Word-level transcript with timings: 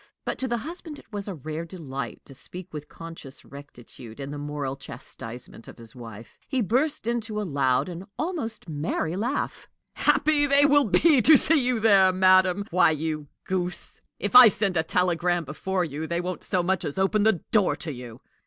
But 0.25 0.39
to 0.39 0.47
the 0.47 0.57
husband 0.57 0.97
it 0.97 1.13
was 1.13 1.27
a 1.27 1.35
rare 1.35 1.63
delight 1.63 2.21
to 2.25 2.33
speak 2.33 2.73
with 2.73 2.89
conscious 2.89 3.45
rectitude 3.45 4.19
in 4.19 4.31
the 4.31 4.39
moral 4.39 4.75
chastisement 4.75 5.67
of 5.67 5.77
his 5.77 5.95
wife. 5.95 6.39
He 6.47 6.59
burst 6.59 7.05
into 7.05 7.39
a 7.39 7.43
loud 7.45 7.87
and 7.87 8.05
almost 8.17 8.67
merry 8.67 9.15
laugh. 9.15 9.67
"Happy 9.93 10.47
they 10.47 10.65
will 10.65 10.85
be 10.85 11.21
to 11.21 11.37
see 11.37 11.63
you 11.63 11.79
there, 11.79 12.11
madam! 12.11 12.65
Why, 12.71 12.89
you 12.89 13.27
goose, 13.45 14.01
if 14.17 14.35
I 14.35 14.47
send 14.47 14.75
a 14.75 14.81
telegram 14.81 15.45
before 15.45 15.85
you, 15.85 16.07
they 16.07 16.19
won't 16.19 16.43
so 16.43 16.63
much 16.63 16.83
as 16.83 16.97
open 16.97 17.21
the 17.21 17.41
door 17.51 17.75
to 17.75 17.91
you! 17.93 18.21